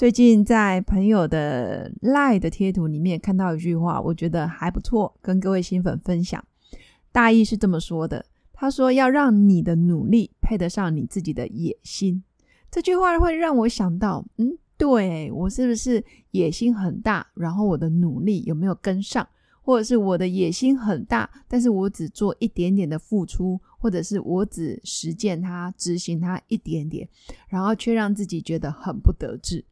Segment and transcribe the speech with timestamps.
[0.00, 6.42] 最近在朋友的赖的贴图里面看到一句话，我觉得还不错，跟各位新粉分享。
[7.12, 8.24] 大意是这么说的：
[8.54, 12.24] 他说要让你的努力配得上你自己的野心。
[12.70, 17.26] 这句话会让我想到，嗯，对我是不是野心很大？
[17.34, 19.28] 然后我的努力有没有跟上？
[19.60, 27.06] 或者是我的野心很大，但是我只做一点点的付出，或者是我只实践它、执行它一点点，
[27.48, 29.62] 然后却让自己觉得很不得志。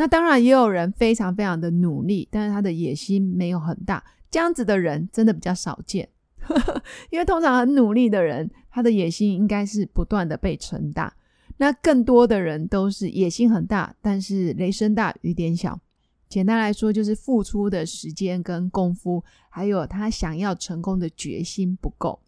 [0.00, 6.08] 那当然也有人非常非常的努力，但是他的野心没有很大，这样子的人真的比较少见。
[7.10, 11.12] 因为通常很努力的人，他的野心应该是不断的被撑大。
[11.56, 15.80] 那更多的人都是野心很大，但是雷声大雨点小。
[16.28, 22.20] 简单来说，就是付出的时间跟功夫，还有他想要成功的决心不够，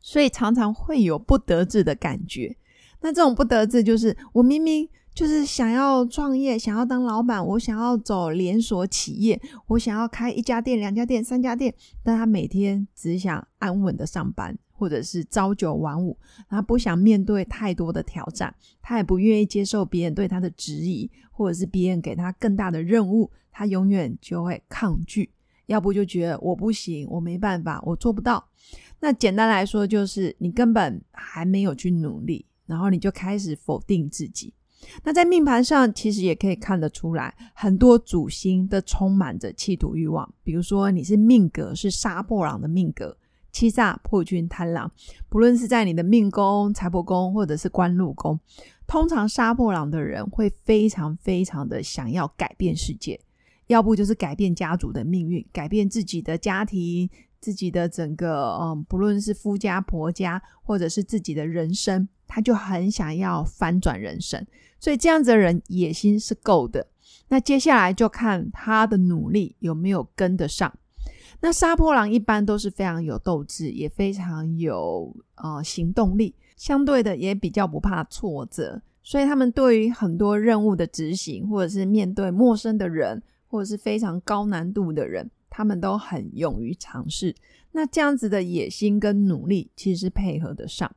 [0.00, 2.56] 所以常常会有不得志的感觉。
[3.00, 4.88] 那这种不得志，就是我明明。
[5.14, 25.30] 就是想要创业，想要当老板，我想要走连锁企业，我想要开一家店、两家店、三家店，但他每天只想安稳的上班，或者是朝九晚五，他不想面对太多的挑战，他也不愿意接受别人对他的质疑，或者是别人给他更大的任务，他永远就会抗拒，
[25.66, 28.44] 要不就觉得我不行，我没办法，我做不到。
[28.98, 34.52] 那简单来说，就是你根本还没有去努力，然后你就开始否定自己。
[35.02, 40.32] 那在命盘上，其实也可以看得出来，很多主星都充满着企图欲望。
[40.42, 43.16] 比如说，你是命格是杀破狼的命格，
[43.52, 44.90] 欺诈破军贪狼，
[45.28, 48.38] 不论是在你的命宫、财帛宫，或者是官禄宫，
[48.86, 53.20] 通常杀破狼的人会非常非常的想要改变世界，
[53.68, 57.08] 要不就是改变家族的命运，改变自己的家庭。
[57.44, 64.46] 自己的整个，嗯，不论是夫家婆家，或者是自己的人生，他就很想要翻转人生，
[64.80, 66.86] 所以这样子的人野心是够的。
[67.28, 70.72] 那接下来就看他的努力有没有跟得上。
[71.40, 85.30] 那杀破狼一般都是非常有斗志，也非常有呃行动力，相对的也比较不怕挫折，所以他们对于很多任务的执行，或者是面对陌生的人，或者是非常高难度的人。
[85.56, 87.32] 他们都很勇于尝试，
[87.70, 90.90] 那这样子的野心跟努力其实配合得上。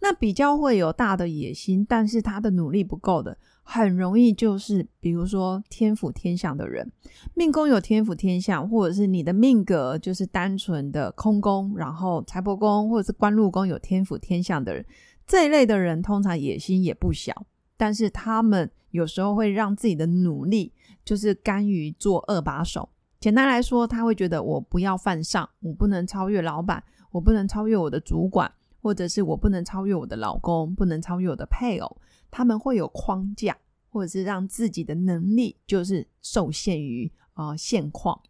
[0.00, 6.90] 那比较会有大的野心，但是他的努力不够的，很容易就是比如说天府天相的人，
[7.34, 14.82] 命宫有天府天相，或者是你的命格就是单纯的空宫，然后财帛宫或者是官禄宫有天府天相的人，
[15.26, 17.44] 这一类的人通常野心也不小，
[17.76, 20.72] 但是他们有时候会让自己的努力
[21.04, 22.88] 就是甘于做二把手。
[23.20, 31.96] 简单来说，他会觉得我不要犯上，我不能超越老板，我不能超越我的主管，或者是我不能超越我的老公，不能超越我的配偶。
[32.30, 33.56] 他们会有框架，
[33.88, 38.20] 或者是让自己的能力就是受限于啊现况。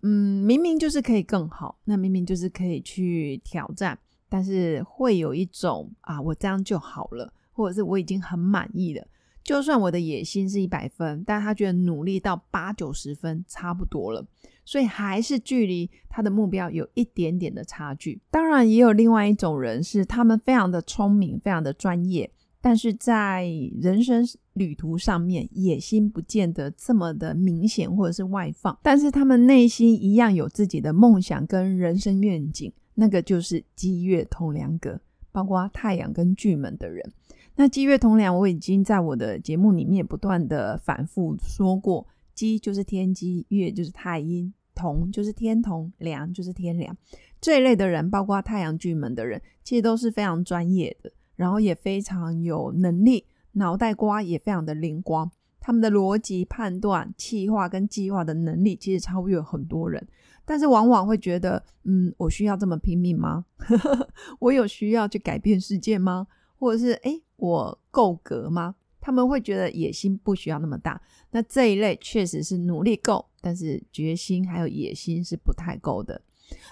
[0.00, 3.98] 嗯，明明就是可以更好，那明明就是可以去挑战，
[4.28, 9.06] 但是会有一种啊，我这样就好了，或者是我已经很满意了。
[9.44, 14.24] 就算我的野心是一百分，但他觉得努力到八九十分差不多了，
[14.64, 18.20] 所以还是距离他的目标有一点点的差距。
[18.30, 22.30] 当然，也有另外一种人是他们非常的聪明，非常的专业，
[22.60, 23.48] 但是在
[23.80, 35.00] 人生旅途上面，野心不见得这么的明显或者是外放，但是他们内心一样有自己的梦想跟人生愿景，那个就是积月同梁格，
[35.32, 37.12] 包括太阳跟巨门的人。
[37.56, 46.96] 那鸡月同梁，我已经在我的节目里面不断的反复说过，鸡就是天机，月就是太阴，同就是天同，梁就是天梁。
[47.40, 60.06] 这一类的人，包括太阳巨门的人，其实都是非常专业的，然后也非常有能力，脑袋瓜也非常的灵光，他们的逻辑判断、计划跟计划的能力，其实超越很多人。
[60.44, 63.44] 但是往往会觉得，嗯，我需要这么拼命吗？
[64.40, 66.26] 我有需要去改变世界吗？
[66.62, 67.20] 或者是哎？
[67.38, 68.76] 我够格吗？
[69.00, 71.02] 他们会觉得野心不需要那么大。
[71.32, 76.22] 那这一类确实是努力够，但是决心还有野心是不太够的。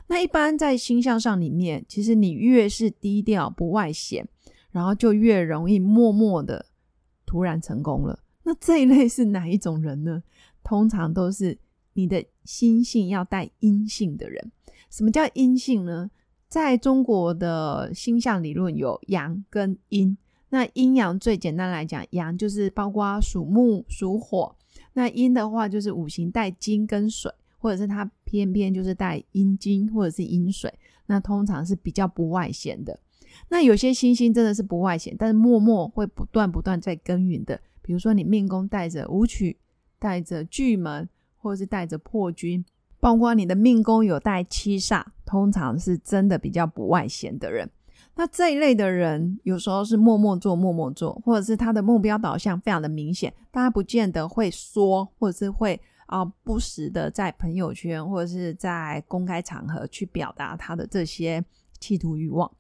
[0.07, 4.25] 那一般在星象上里面，其实你越是低调不外显，
[4.71, 6.67] 然后就越容易默默的
[7.27, 8.23] 突然成功了。
[8.45, 10.23] 那这一类是哪一种人呢？
[10.63, 11.59] 通常都是
[11.95, 14.53] 你的心性要带阴性的人。
[14.89, 16.09] 什么叫阴性呢？
[16.51, 20.19] 在中国的星象理论有阳跟阴。
[20.49, 24.53] 那阴阳最简单来讲，阳就是包括属木、属火；
[24.95, 30.75] 那阴的话就是五行带金跟水，或者是它偏偏就是带阴金或者是阴水。
[31.07, 32.99] 那通常是比较不外显的。
[33.49, 37.61] 那有些星星真的是不外显，但是默默会不断不断在耕耘的。
[37.81, 39.57] 比如说你命宫带着武曲，
[40.01, 42.65] 带着巨门，或者是带着破军。
[43.01, 47.69] 包括你的命宫有带七煞，通常是真的比较不外显的人。
[48.17, 61.43] 那这一类的人，有时候是默默做、默默做，或者是他的目标导向非常的明显，大家不见得会说，或者是会啊不时的在朋友圈或者是在公开场合去表达他的这些
[61.79, 62.51] 企图欲望。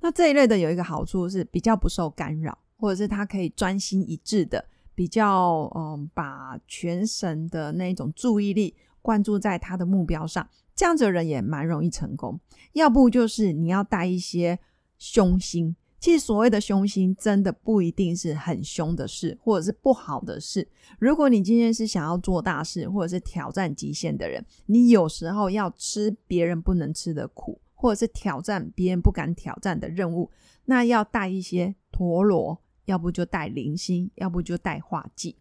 [0.00, 4.64] 那这一类的有一个好处是比较不受干扰，或者是他可以专心一致的，
[4.94, 8.74] 比较嗯把全神的那种注意力。
[9.02, 12.38] 关注在他的目标上，这样子的人也蛮容易成功。
[12.72, 14.58] 要不就是你要带一些
[14.98, 20.66] 凶心，其实所谓的凶心，真的不一定是很凶的事，或者是不好的事。
[20.98, 30.30] 如果你今天是想要做大事，或者是挑战极限的人，你有时候要吃别人不能吃的苦，或者是挑战别人不敢挑战的任务，
[30.64, 35.36] 那要带一些陀螺，要不就带零星，要不就带化忌。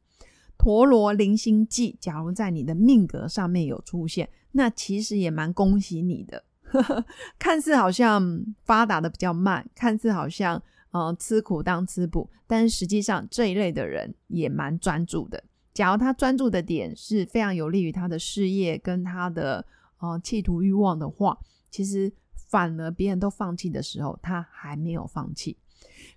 [0.59, 6.43] 陀螺零星记，假如在你的命格上面有出现，那其实也蛮恭喜你的。
[7.39, 10.61] 看似好像发达的比较慢，看似好像
[10.91, 15.41] 呃吃苦当吃补，但是实际上这一类的人也蛮专注的。
[15.73, 19.65] 假如他专注的点是非常有利于他的事业跟他的
[19.99, 21.39] 呃企图欲望的话，
[21.71, 25.57] 其实反而别人都放弃的时候，他还没有放弃。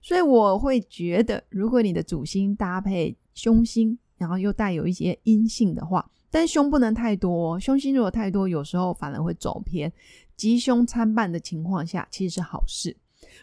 [0.03, 3.97] 所以我会觉得，如果你的主星搭配凶星。
[4.23, 9.93] 然后又带有一些阴性的话，但凶不能太多，哦凶星如果太多，有时候反而会走偏。
[10.37, 12.97] 吉凶参半的情况下，其实是好事。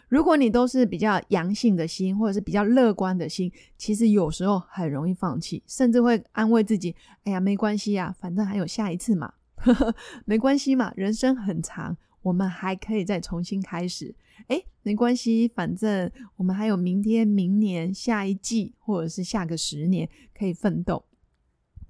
[0.08, 9.34] 如果你都是比较阳性的心，或者是比较乐观的心，其实有时候很容易放弃，甚至会安慰自己：“哎呀，没关系呀，反正还有下一次嘛，
[10.24, 14.14] 没关系嘛，人生很长。”我们还可以再重新开始，
[14.48, 21.04] 哎，没关系，反正我们还有明天、明年、下一季，或者是下个十年可以奋斗。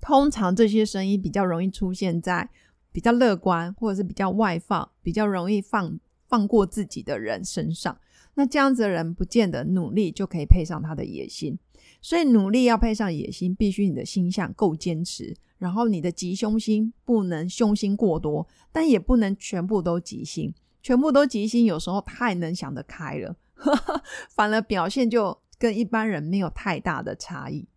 [0.00, 2.48] 通常这些声音比较容易出现在
[2.92, 7.98] 比较乐观，或者是比较外放、比较容易放放过自己的人身上。
[8.40, 11.58] 那这样子的人，不见得努力就可以配上他的野心。
[12.00, 15.36] 所以努力要配上野心，必须你的心象够坚持。
[15.58, 20.54] 然后你的吉凶星不能凶星过多，但也不能全部都吉星。
[20.82, 23.36] 全部都吉星，有时候太能想得开了，
[24.34, 27.68] 反而表现就跟一般人没有太大的差异。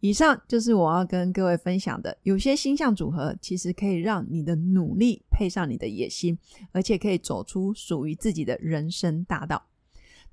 [0.00, 6.38] 以上就是我要跟各位分享的，有些星象组合其实可以让你的努力配上你的野心，
[6.72, 9.62] 而且可以走出属于自己的人生大道。